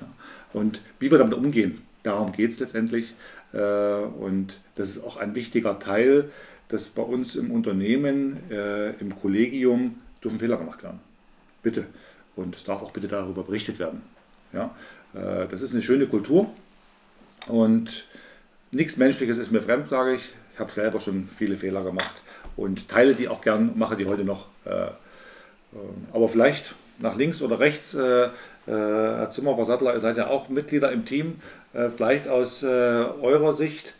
[0.00, 0.06] Ja.
[0.52, 3.14] Und wie wir damit umgehen, darum geht es letztendlich.
[3.52, 6.30] Äh, und das ist auch ein wichtiger Teil,
[6.68, 11.00] dass bei uns im Unternehmen, äh, im Kollegium, dürfen Fehler gemacht werden.
[11.62, 11.84] Bitte.
[12.36, 14.02] Und es darf auch bitte darüber berichtet werden.
[14.52, 14.74] Ja?
[15.14, 16.50] Äh, das ist eine schöne Kultur
[17.48, 18.06] und
[18.70, 20.22] nichts Menschliches ist mir fremd, sage ich.
[20.54, 22.22] Ich habe selber schon viele Fehler gemacht
[22.56, 24.46] und teile die auch gern, mache die heute noch.
[24.64, 24.90] Äh, äh
[26.12, 27.96] aber vielleicht nach links oder rechts,
[28.66, 31.40] Herr Zimmer, Frau Sattler, ihr seid ja auch Mitglieder im Team,
[31.72, 33.94] vielleicht aus eurer Sicht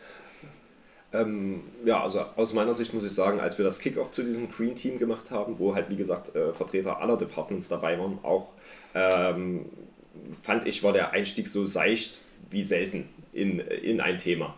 [1.13, 4.49] ähm, ja, also aus meiner Sicht muss ich sagen, als wir das Kickoff zu diesem
[4.49, 8.49] Green Team gemacht haben, wo halt wie gesagt äh, Vertreter aller Departments dabei waren, auch
[8.95, 9.65] ähm,
[10.41, 14.55] fand ich, war der Einstieg so seicht wie selten in, in ein Thema.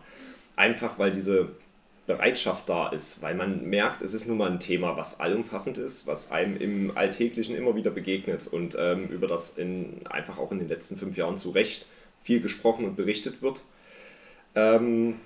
[0.54, 1.48] Einfach weil diese
[2.06, 6.06] Bereitschaft da ist, weil man merkt, es ist nun mal ein Thema, was allumfassend ist,
[6.06, 10.58] was einem im Alltäglichen immer wieder begegnet und ähm, über das in, einfach auch in
[10.58, 11.86] den letzten fünf Jahren zu Recht
[12.22, 13.62] viel gesprochen und berichtet wird.
[14.54, 15.20] Ähm,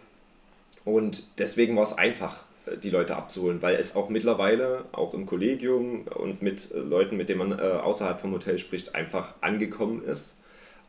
[0.84, 5.26] und deswegen war es einfach, äh, die Leute abzuholen, weil es auch mittlerweile, auch im
[5.26, 10.04] Kollegium und mit äh, Leuten, mit denen man äh, außerhalb vom Hotel spricht, einfach angekommen
[10.04, 10.37] ist.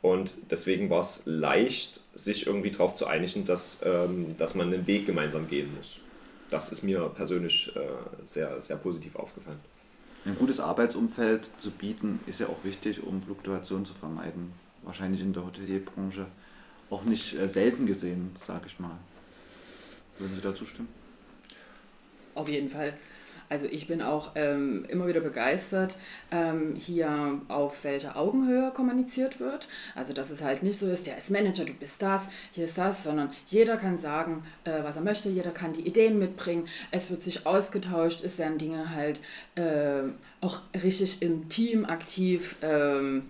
[0.02, 4.88] Und deswegen war es leicht, sich irgendwie darauf zu einigen, dass, ähm, dass man einen
[4.88, 6.00] Weg gemeinsam gehen muss.
[6.50, 7.72] Das ist mir persönlich
[8.24, 9.60] sehr, sehr positiv aufgefallen.
[10.26, 14.52] Ein gutes Arbeitsumfeld zu bieten ist ja auch wichtig, um Fluktuation zu vermeiden.
[14.84, 16.28] Wahrscheinlich in der Hotelierbranche
[16.90, 18.98] auch nicht äh, selten gesehen, sage ich mal.
[20.18, 20.90] Würden Sie dazu stimmen?
[22.36, 22.98] Auf jeden Fall.
[23.50, 25.96] Also ich bin auch ähm, immer wieder begeistert,
[26.32, 29.68] ähm, hier auf welcher Augenhöhe kommuniziert wird.
[29.96, 32.78] Also dass es halt nicht so ist, der ist Manager, du bist das, hier ist
[32.78, 37.10] das, sondern jeder kann sagen, äh, was er möchte, jeder kann die Ideen mitbringen, es
[37.10, 39.20] wird sich ausgetauscht, es werden Dinge halt
[39.56, 40.04] äh,
[40.42, 42.56] auch richtig im Team aktiv.
[42.62, 43.24] Ähm,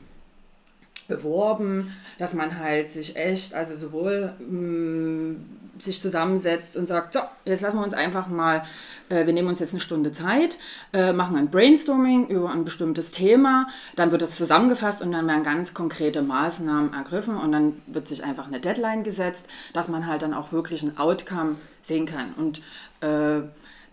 [1.10, 7.20] beworben, dass man halt sich echt, also sowohl mh, mm, sich zusammensetzt und sagt, so,
[7.46, 8.64] jetzt lassen wir uns einfach mal,
[9.10, 10.58] äh, wir nehmen uns jetzt eine Stunde Zeit,
[10.94, 15.44] äh, machen ein Brainstorming über ein bestimmtes Thema, dann wird das zusammengefasst und dann werden
[15.44, 20.22] ganz konkrete Maßnahmen ergriffen und dann wird sich einfach eine Deadline gesetzt, dass man halt
[20.22, 22.34] dann auch wirklich ein Outcome sehen kann.
[22.34, 22.62] Und
[23.02, 23.42] äh,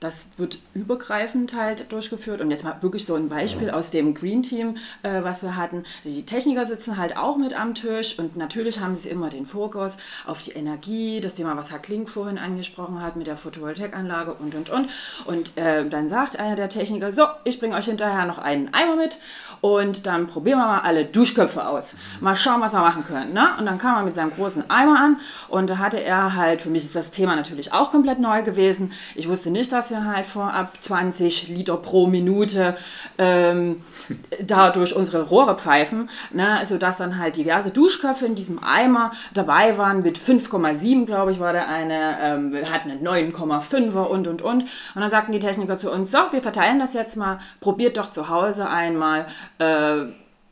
[0.00, 2.40] das wird übergreifend halt durchgeführt.
[2.40, 5.84] Und jetzt mal wirklich so ein Beispiel aus dem Green Team, äh, was wir hatten.
[6.04, 9.96] Die Techniker sitzen halt auch mit am Tisch und natürlich haben sie immer den Fokus
[10.26, 14.54] auf die Energie, das Thema, was Herr Klink vorhin angesprochen hat mit der Photovoltaikanlage und
[14.54, 14.88] und und.
[15.24, 18.96] Und äh, dann sagt einer der Techniker, so, ich bringe euch hinterher noch einen Eimer
[18.96, 19.18] mit
[19.60, 21.94] und dann probieren wir mal alle Duschköpfe aus.
[22.20, 23.32] Mal schauen, was wir machen können.
[23.32, 23.48] Ne?
[23.58, 25.16] Und dann kam er mit seinem großen Eimer an
[25.48, 28.92] und da hatte er halt, für mich ist das Thema natürlich auch komplett neu gewesen.
[29.14, 32.76] Ich wusste nicht, dass wir halt vorab 20 Liter pro Minute
[33.18, 33.82] ähm,
[34.42, 36.60] da durch unsere Rohre pfeifen, ne?
[36.64, 41.52] sodass dann halt diverse Duschköpfe in diesem Eimer dabei waren mit 5,7, glaube ich, war
[41.52, 42.18] der eine.
[42.20, 44.62] Ähm, wir hatten einen 9,5er und und und.
[44.62, 48.10] Und dann sagten die Techniker zu uns, so, wir verteilen das jetzt mal, probiert doch
[48.10, 49.26] zu Hause einmal
[49.58, 50.06] äh,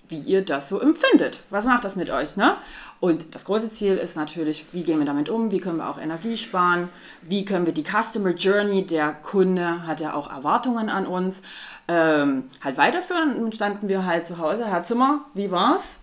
[0.09, 1.41] wie ihr das so empfindet.
[1.51, 2.37] Was macht das mit euch?
[2.37, 2.57] Ne?
[3.05, 6.01] Und das große Ziel ist natürlich, wie gehen wir damit um, wie können wir auch
[6.01, 6.89] Energie sparen,
[7.21, 11.43] wie können wir die Customer Journey, der Kunde hat ja auch Erwartungen an uns,
[11.87, 13.37] ähm, halt weiterführen.
[13.45, 14.65] Und standen wir halt zu Hause.
[14.65, 16.01] Herr Zimmer, wie war's?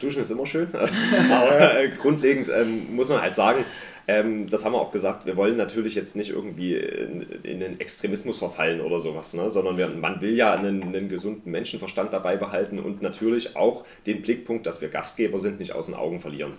[0.00, 0.68] Duschen ist immer schön,
[1.30, 3.64] aber äh, grundlegend ähm, muss man halt sagen,
[4.08, 7.80] ähm, das haben wir auch gesagt, wir wollen natürlich jetzt nicht irgendwie in, in den
[7.80, 9.50] Extremismus verfallen oder sowas, ne?
[9.50, 14.22] sondern wir, man will ja einen, einen, gesunden Menschenverstand dabei behalten und natürlich auch den
[14.22, 16.54] Blickpunkt, dass wir Gastgeber sind, nicht aus den Augen verlieren.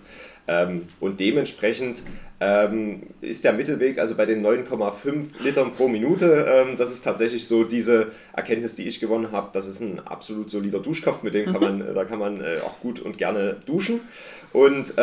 [0.48, 2.02] Ähm, und dementsprechend
[2.40, 7.46] ähm, ist der Mittelweg, also bei den 9,5 Litern pro Minute, ähm, das ist tatsächlich
[7.46, 9.50] so diese Erkenntnis, die ich gewonnen habe.
[9.52, 11.78] Das ist ein absolut solider Duschkopf, mit dem kann mhm.
[11.78, 14.00] man, da kann man äh, auch gut und gerne duschen.
[14.52, 14.94] Und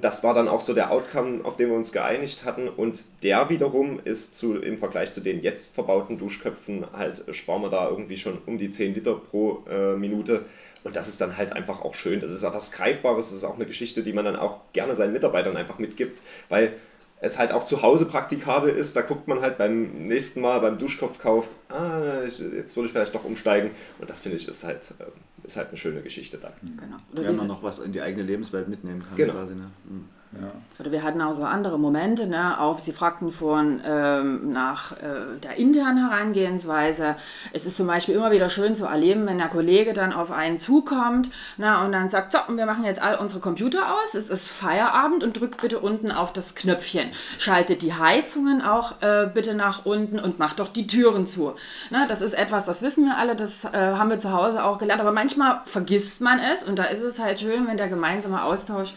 [0.00, 2.68] das war dann auch so der Outcome, auf den wir uns geeinigt hatten.
[2.68, 7.68] Und der wiederum ist zu, im Vergleich zu den jetzt verbauten Duschköpfen halt, sparen wir
[7.68, 10.46] da irgendwie schon um die 10 Liter pro äh, Minute.
[10.84, 12.20] Und das ist dann halt einfach auch schön.
[12.20, 14.94] Das ist auch was Greifbares, das ist auch eine Geschichte, die man dann auch gerne
[14.94, 16.74] seinen Mitarbeitern einfach mitgibt, weil
[17.20, 18.94] es halt auch zu Hause praktikabel ist.
[18.94, 23.24] Da guckt man halt beim nächsten Mal beim Duschkopfkauf, ah, jetzt würde ich vielleicht doch
[23.24, 23.70] umsteigen.
[23.98, 25.06] Und das finde ich ist halt, ähm,
[25.42, 26.52] ist halt eine schöne Geschichte da.
[26.62, 26.98] Genau.
[27.12, 29.16] Wenn man noch was in die eigene Lebenswelt mitnehmen kann.
[29.16, 29.32] Genau.
[29.32, 29.70] Quasi, ne?
[29.88, 30.08] mhm.
[30.40, 30.52] Ja.
[30.80, 35.38] Oder wir hatten auch so andere Momente, ne, auf, Sie fragten vorhin ähm, nach äh,
[35.42, 37.14] der internen Herangehensweise.
[37.52, 40.58] Es ist zum Beispiel immer wieder schön zu erleben, wenn der Kollege dann auf einen
[40.58, 44.48] zukommt ne, und dann sagt, so, wir machen jetzt all unsere Computer aus, es ist
[44.48, 47.08] Feierabend und drückt bitte unten auf das Knöpfchen.
[47.38, 51.54] Schaltet die Heizungen auch äh, bitte nach unten und macht doch die Türen zu.
[51.90, 54.78] Ne, das ist etwas, das wissen wir alle, das äh, haben wir zu Hause auch
[54.78, 58.42] gelernt, aber manchmal vergisst man es und da ist es halt schön, wenn der gemeinsame
[58.42, 58.94] Austausch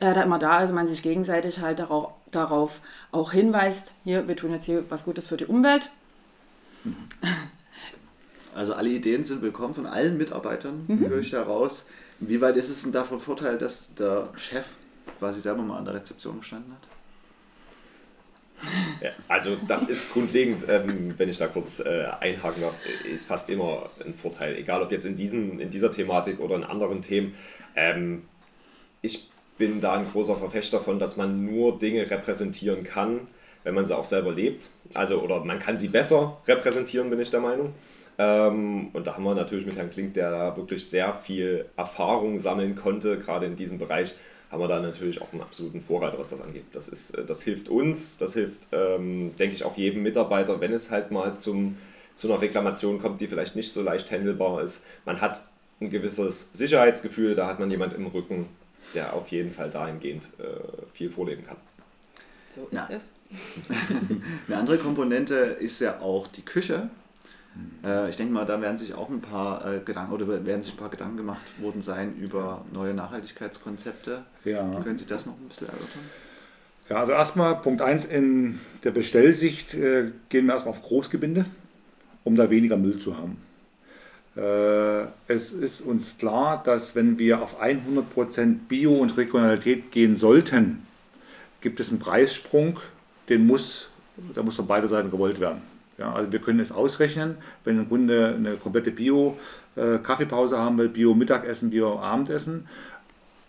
[0.00, 2.80] äh, da immer da ist man sich gegenseitig halt darauf, darauf
[3.12, 5.90] auch hinweist, hier, wir tun jetzt hier was Gutes für die Umwelt.
[8.54, 11.08] Also alle Ideen sind willkommen von allen Mitarbeitern, mhm.
[11.08, 11.86] höre ich da raus.
[12.20, 14.66] Inwieweit ist es denn davon Vorteil, dass der Chef
[15.18, 16.88] quasi selber mal an der Rezeption gestanden hat?
[19.00, 23.50] Ja, also das ist grundlegend, ähm, wenn ich da kurz äh, einhaken darf, ist fast
[23.50, 27.34] immer ein Vorteil, egal ob jetzt in, diesem, in dieser Thematik oder in anderen Themen.
[27.74, 28.22] Ähm,
[29.02, 33.28] ich bin da ein großer Verfechter davon, dass man nur Dinge repräsentieren kann,
[33.62, 34.68] wenn man sie auch selber lebt.
[34.94, 37.72] Also, oder man kann sie besser repräsentieren, bin ich der Meinung.
[38.18, 42.38] Ähm, und da haben wir natürlich mit Herrn Klink, der da wirklich sehr viel Erfahrung
[42.38, 44.14] sammeln konnte, gerade in diesem Bereich,
[44.50, 46.64] haben wir da natürlich auch einen absoluten Vorreiter, was das angeht.
[46.72, 50.72] Das, ist, äh, das hilft uns, das hilft, ähm, denke ich, auch jedem Mitarbeiter, wenn
[50.72, 51.76] es halt mal zum,
[52.14, 54.86] zu einer Reklamation kommt, die vielleicht nicht so leicht handelbar ist.
[55.04, 55.42] Man hat
[55.80, 58.46] ein gewisses Sicherheitsgefühl, da hat man jemand im Rücken,
[58.94, 61.56] der auf jeden Fall dahingehend äh, viel vorleben kann.
[62.54, 62.88] So ist Na.
[62.90, 63.02] es.
[64.46, 66.88] Eine andere Komponente ist ja auch die Küche.
[67.84, 70.74] Äh, ich denke mal, da werden sich auch ein paar äh, Gedanken oder werden sich
[70.74, 74.24] ein paar Gedanken gemacht worden sein über neue Nachhaltigkeitskonzepte.
[74.44, 74.80] Ja.
[74.82, 76.02] Können Sie das noch ein bisschen erörtern?
[76.88, 81.46] Ja, also erstmal Punkt 1 in der Bestellsicht äh, gehen wir erstmal auf Großgebinde,
[82.24, 83.38] um da weniger Müll zu haben.
[84.36, 90.86] Äh, es ist uns klar, dass wenn wir auf 100% Bio und Regionalität gehen sollten,
[91.60, 92.80] gibt es einen Preissprung,
[93.28, 93.88] den muss,
[94.34, 95.62] der muss von beiden Seiten gewollt werden.
[95.98, 101.70] Ja, also wir können es ausrechnen, wenn ein Kunde eine komplette Bio-Kaffeepause haben will, Bio-Mittagessen,
[101.70, 102.66] Bio-Abendessen,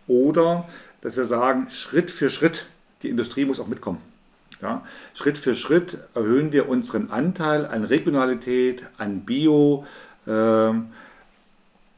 [0.07, 0.67] oder
[1.01, 2.67] dass wir sagen, Schritt für Schritt,
[3.01, 3.99] die Industrie muss auch mitkommen.
[4.61, 9.85] Ja, Schritt für Schritt erhöhen wir unseren Anteil an Regionalität, an Bio.
[10.27, 10.87] Ähm,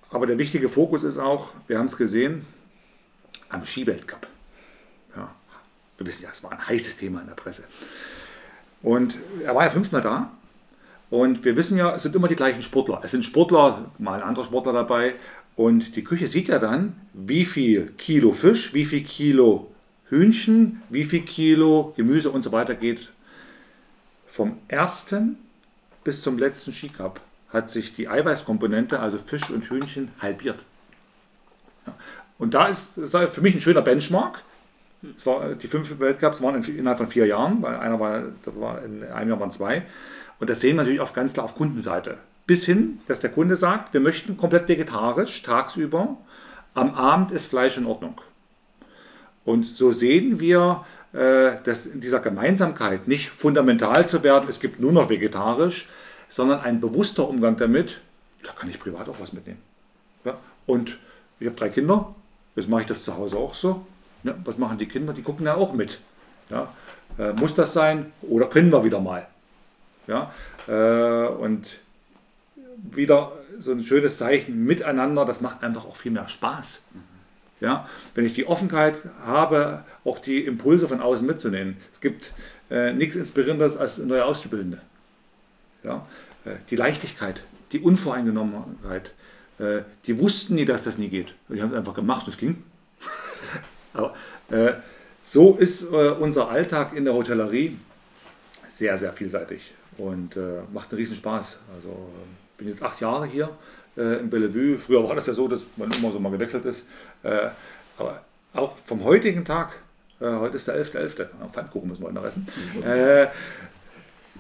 [0.10, 2.46] aber der wichtige Fokus ist auch, wir haben es gesehen,
[3.50, 4.28] am Skiweltcup.
[5.16, 5.34] Ja,
[5.98, 7.64] wir wissen ja, es war ein heißes Thema in der Presse.
[8.82, 10.32] Und er war ja fünfmal da.
[11.10, 13.02] Und wir wissen ja, es sind immer die gleichen Sportler.
[13.04, 15.16] Es sind Sportler, mal andere Sportler dabei.
[15.56, 19.72] Und die Küche sieht ja dann, wie viel Kilo Fisch, wie viel Kilo
[20.10, 23.10] Hühnchen, wie viel Kilo Gemüse und so weiter geht.
[24.28, 25.38] Vom ersten
[26.04, 30.60] bis zum letzten Skicup hat sich die Eiweißkomponente, also Fisch und Hühnchen, halbiert.
[31.86, 31.94] Ja.
[32.38, 34.44] Und da ist, das ist für mich ein schöner Benchmark.
[35.24, 39.30] War, die fünf Weltcups waren innerhalb von vier Jahren, weil einer war, war in einem
[39.30, 39.84] Jahr waren zwei.
[40.40, 42.18] Und das sehen wir natürlich auf ganz klar auf Kundenseite.
[42.46, 46.18] Bis hin, dass der Kunde sagt, wir möchten komplett vegetarisch tagsüber.
[46.74, 48.22] Am Abend ist Fleisch in Ordnung.
[49.46, 54.80] Und so sehen wir, äh, dass in dieser Gemeinsamkeit nicht fundamental zu werden, es gibt
[54.80, 55.88] nur noch vegetarisch,
[56.28, 58.02] sondern ein bewusster Umgang damit,
[58.44, 59.62] da kann ich privat auch was mitnehmen.
[60.24, 60.38] Ja?
[60.66, 60.98] Und
[61.40, 62.16] ich habe drei Kinder,
[62.56, 63.86] jetzt mache ich das zu Hause auch so.
[64.24, 65.14] Ja, was machen die Kinder?
[65.14, 66.00] Die gucken ja auch mit.
[66.50, 66.74] Ja?
[67.18, 69.28] Äh, muss das sein oder können wir wieder mal?
[70.08, 70.32] Ja?
[70.68, 71.80] Äh, und
[72.76, 76.86] wieder so ein schönes Zeichen miteinander, das macht einfach auch viel mehr Spaß.
[77.60, 77.88] Ja?
[78.16, 81.78] Wenn ich die Offenheit habe, auch die Impulse von außen mitzunehmen.
[81.94, 82.34] Es gibt
[82.70, 84.82] äh, nichts Inspirierenderes als neue Auszubildende.
[85.84, 86.06] Ja?
[86.46, 89.12] Äh, die Leichtigkeit, die Unvoreingenommenheit.
[89.60, 91.34] Äh, die wussten nie, dass das nie geht.
[91.50, 92.64] Die haben es einfach gemacht, es ging.
[93.94, 94.14] Aber
[94.50, 94.74] äh,
[95.24, 97.78] so ist äh, unser Alltag in der Hotellerie
[98.70, 101.60] sehr, sehr vielseitig und äh, macht einen riesen Spaß.
[101.76, 102.10] Also
[102.52, 103.50] ich bin jetzt acht Jahre hier
[103.98, 104.78] äh, in Bellevue.
[104.78, 106.86] Früher war das ja so, dass man immer so mal gewechselt ist.
[107.24, 107.50] Äh,
[107.98, 108.22] aber
[108.54, 109.80] auch vom heutigen Tag,
[110.20, 112.48] äh, heute ist der 11.11., .11., Pfannkuchen müssen wir noch essen,
[112.86, 113.28] äh,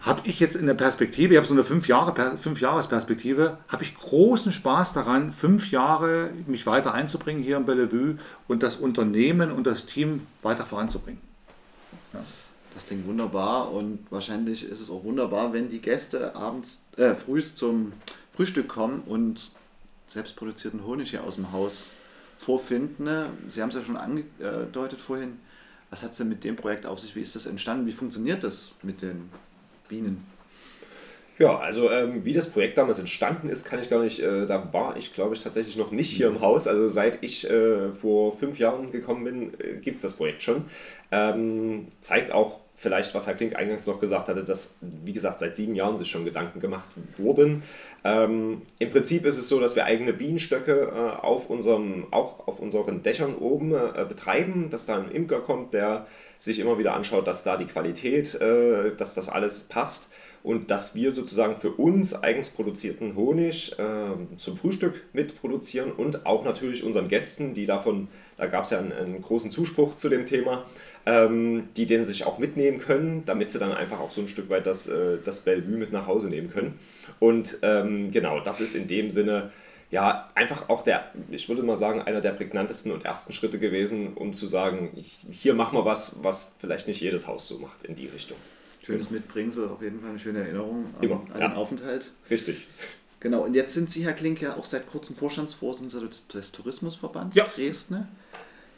[0.01, 3.83] habe ich jetzt in der Perspektive, ich habe so eine fünf Jahre, fünf Jahresperspektive, habe
[3.83, 9.51] ich großen Spaß daran, fünf Jahre mich weiter einzubringen hier in Bellevue und das Unternehmen
[9.51, 11.21] und das Team weiter voranzubringen.
[12.13, 12.19] Ja.
[12.73, 17.57] Das klingt wunderbar und wahrscheinlich ist es auch wunderbar, wenn die Gäste abends, äh, frühst
[17.57, 17.93] zum
[18.31, 19.51] Frühstück kommen und
[20.05, 21.93] selbstproduzierten Honig hier aus dem Haus
[22.37, 23.05] vorfinden.
[23.05, 23.31] Ne?
[23.49, 25.39] Sie haben es ja schon angedeutet vorhin.
[25.89, 27.15] Was hat es denn mit dem Projekt auf sich?
[27.15, 27.87] Wie ist das entstanden?
[27.87, 29.29] Wie funktioniert das mit den
[29.87, 30.25] Bienen?
[31.39, 34.73] Ja, also ähm, wie das Projekt damals entstanden ist, kann ich gar nicht, äh, da
[34.73, 36.67] war ich glaube ich tatsächlich noch nicht hier im Haus.
[36.67, 40.65] Also seit ich äh, vor fünf Jahren gekommen bin, äh, gibt es das Projekt schon.
[41.11, 45.55] Ähm, zeigt auch vielleicht, was Herr Klink eingangs noch gesagt hatte, dass, wie gesagt, seit
[45.55, 47.63] sieben Jahren sich schon Gedanken gemacht wurden.
[48.03, 52.59] Ähm, Im Prinzip ist es so, dass wir eigene Bienenstöcke äh, auf unserem, auch auf
[52.59, 56.05] unseren Dächern oben äh, betreiben, dass da ein Imker kommt, der
[56.39, 60.11] sich immer wieder anschaut, dass da die Qualität, äh, dass das alles passt
[60.43, 66.45] und dass wir sozusagen für uns eigens produzierten Honig äh, zum Frühstück mitproduzieren und auch
[66.45, 70.23] natürlich unseren Gästen, die davon, da gab es ja einen, einen, großen Zuspruch zu dem
[70.25, 70.65] Thema,
[71.05, 74.49] ähm, die den sich auch mitnehmen können, damit sie dann einfach auch so ein Stück
[74.49, 76.79] weit das, äh, das Bellevue mit nach Hause nehmen können.
[77.19, 79.51] Und ähm, genau, das ist in dem Sinne
[79.89, 84.13] ja einfach auch der, ich würde mal sagen, einer der prägnantesten und ersten Schritte gewesen,
[84.13, 87.83] um zu sagen, ich, hier machen wir was, was vielleicht nicht jedes Haus so macht
[87.83, 88.37] in die Richtung.
[88.83, 89.19] Schönes genau.
[89.19, 91.47] Mitbringsel, auf jeden Fall eine schöne Erinnerung an, Immer, an ja.
[91.49, 92.11] den Aufenthalt.
[92.29, 92.67] Richtig.
[93.19, 97.35] Genau, und jetzt sind Sie, Herr Klink, ja auch seit kurzem Vorstandsvorsitzender des, des Tourismusverbands
[97.35, 97.43] ja.
[97.45, 98.07] Dresden.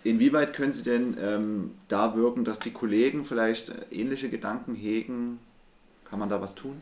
[0.04, 5.40] Inwieweit können Sie denn ähm, da wirken, dass die Kollegen vielleicht ähnliche Gedanken hegen?
[6.06, 6.82] Kann man da was tun?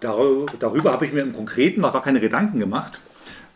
[0.00, 3.00] Darüber habe ich mir im Konkreten noch gar keine Gedanken gemacht.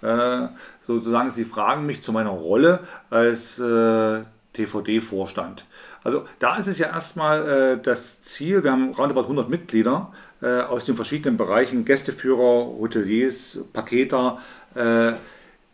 [0.03, 0.49] Äh,
[0.85, 2.81] sozusagen, Sie fragen mich zu meiner Rolle
[3.11, 4.23] als äh,
[4.55, 5.65] TVD-Vorstand.
[6.05, 10.61] Also da ist es ja erstmal äh, das Ziel, wir haben roundabout 100 Mitglieder äh,
[10.63, 14.39] aus den verschiedenen Bereichen, Gästeführer, Hoteliers, Paketer,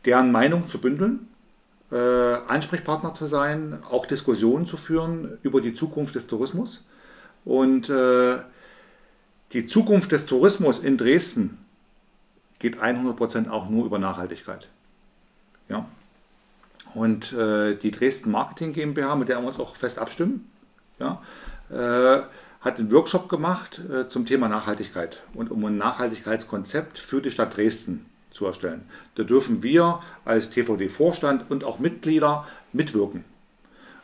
[0.05, 1.29] deren Meinung zu bündeln,
[1.89, 6.85] Ansprechpartner zu sein, auch Diskussionen zu führen über die Zukunft des Tourismus.
[7.45, 7.89] Und
[9.53, 11.59] die Zukunft des Tourismus in Dresden
[12.59, 14.69] geht 100% auch nur über Nachhaltigkeit.
[15.69, 15.87] Ja.
[16.95, 20.49] Und äh, die Dresden Marketing GmbH, mit der wir uns auch fest abstimmen,
[20.99, 21.23] ja,
[21.71, 22.23] äh,
[22.61, 27.57] hat einen Workshop gemacht äh, zum Thema Nachhaltigkeit und um ein Nachhaltigkeitskonzept für die Stadt
[27.57, 28.83] Dresden zu erstellen.
[29.15, 33.25] Da dürfen wir als TVD-Vorstand und auch Mitglieder mitwirken.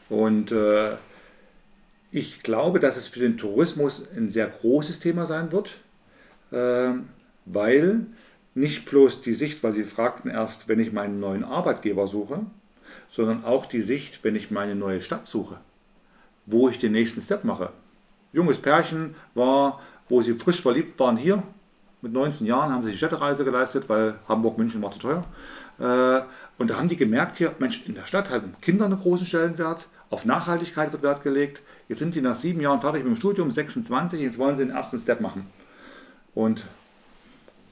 [0.08, 0.92] Und äh,
[2.14, 5.80] ich glaube, dass es für den Tourismus ein sehr großes Thema sein wird,
[6.52, 6.96] äh,
[7.44, 8.06] weil
[8.54, 12.46] nicht bloß die Sicht, weil Sie fragten erst, wenn ich meinen neuen Arbeitgeber suche,
[13.10, 15.58] sondern auch die Sicht, wenn ich meine neue Stadt suche,
[16.46, 17.70] wo ich den nächsten Step mache.
[18.32, 21.42] Junges Pärchen war, wo sie frisch verliebt waren, hier.
[22.00, 25.24] Mit 19 Jahren haben sie die Städtereise geleistet, weil Hamburg-München war zu teuer.
[25.80, 26.22] Äh,
[26.58, 29.88] und da haben die gemerkt hier, Mensch, in der Stadt haben Kinder einen großen Stellenwert,
[30.10, 31.62] auf Nachhaltigkeit wird Wert gelegt.
[31.88, 34.74] Jetzt sind die nach sieben Jahren fertig mit dem Studium, 26, jetzt wollen sie den
[34.74, 35.46] ersten Step machen.
[36.34, 36.64] Und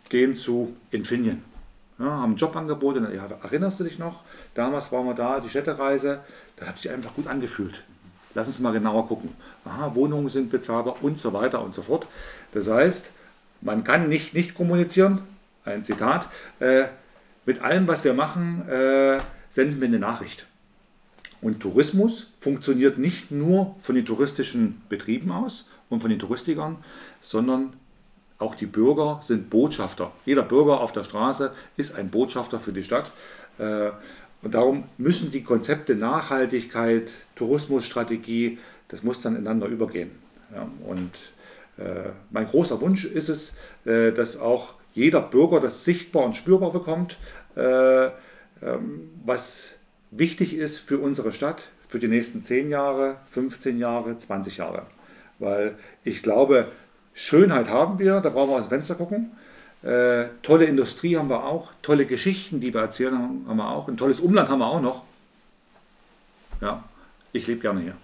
[0.09, 1.43] gehen zu Infineon.
[1.99, 4.23] Ja, haben Jobangebote, ja, erinnerst du dich noch?
[4.55, 6.21] Damals waren wir da, die Städtereise,
[6.57, 7.85] das hat sich einfach gut angefühlt.
[8.35, 9.31] Lass uns mal genauer gucken.
[9.65, 12.07] Aha, Wohnungen sind bezahlbar und so weiter und so fort.
[12.53, 13.11] Das heißt,
[13.61, 15.23] man kann nicht nicht kommunizieren,
[15.65, 16.29] ein Zitat,
[16.61, 16.85] äh,
[17.45, 20.47] mit allem, was wir machen, äh, senden wir eine Nachricht.
[21.43, 26.79] Und Tourismus funktioniert nicht nur von den touristischen Betrieben aus und von den Touristikern,
[27.21, 27.75] sondern
[28.39, 30.13] auch die Bürger sind Botschafter.
[30.25, 33.11] Jeder Bürger auf der Straße ist ein Botschafter für die Stadt.
[33.59, 33.91] Äh,
[34.43, 40.11] und darum müssen die Konzepte Nachhaltigkeit, Tourismusstrategie, das muss dann ineinander übergehen.
[40.87, 41.13] Und
[41.79, 43.53] äh, mein großer Wunsch ist es,
[43.85, 47.17] äh, dass auch jeder Bürger das sichtbar und spürbar bekommt,
[47.57, 48.11] ähm,
[49.25, 49.77] was
[50.13, 54.87] wichtig ist für unsere Stadt, für die nächsten 10 Jahre, 15 Jahre, 20 Jahre.
[55.41, 56.69] Weil ich glaube,
[57.15, 59.33] Schönheit haben wir, da brauchen wir aus dem Fenster gucken.
[59.83, 63.89] Äh, tolle Industrie haben wir auch, tolle Geschichten, die wir erzählen, haben, haben wir auch.
[63.89, 65.03] Ein tolles Umland haben wir auch noch.
[66.61, 66.85] Ja,
[67.33, 67.97] ich lebe gerne hier.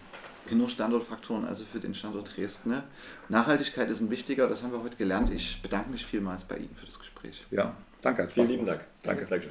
[0.48, 2.70] Genug Standortfaktoren also für den Standort Dresden.
[2.70, 2.82] Ne?
[3.28, 5.32] Nachhaltigkeit ist ein wichtiger, das haben wir heute gelernt.
[5.32, 7.44] Ich bedanke mich vielmals bei Ihnen für das Gespräch.
[7.50, 8.28] Ja, danke.
[8.28, 8.80] Vielen lieben Dank.
[9.02, 9.26] Danke.
[9.28, 9.48] danke.